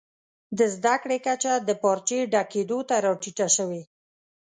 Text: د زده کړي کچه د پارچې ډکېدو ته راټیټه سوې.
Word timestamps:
د 0.57 0.59
زده 0.75 0.95
کړي 1.03 1.17
کچه 1.25 1.53
د 1.67 1.69
پارچې 1.81 2.19
ډکېدو 2.33 2.79
ته 2.89 2.95
راټیټه 3.05 3.47
سوې. 3.57 3.81